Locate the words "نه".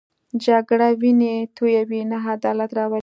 2.11-2.17